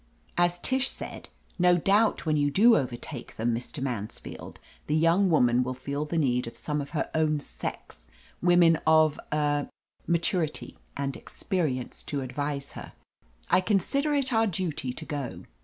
As 0.35 0.57
Tish 0.57 0.89
said: 0.89 1.29
"No 1.59 1.77
doubt 1.77 2.25
when 2.25 2.35
you 2.35 2.49
do 2.49 2.75
overtake 2.75 3.37
them, 3.37 3.53
Mr. 3.53 3.83
Mansfield, 3.83 4.59
the 4.87 4.95
young 4.95 5.29
woman 5.29 5.61
will 5.61 5.75
feel 5.75 6.05
the 6.05 6.17
need 6.17 6.47
of 6.47 6.57
some 6.57 6.81
of 6.81 6.89
her 6.97 7.11
own 7.13 7.39
sex, 7.39 8.07
women 8.41 8.79
of— 8.87 9.19
er— 9.31 9.69
^ma 10.09 10.17
turity 10.17 10.77
and 10.97 11.15
experience, 11.15 12.01
to 12.01 12.21
advise 12.21 12.71
her. 12.71 12.93
I 13.51 13.61
con 13.61 13.79
sider 13.79 14.11
it 14.15 14.33
our 14.33 14.47
duty 14.47 14.91
to 14.91 15.05
go." 15.05 15.43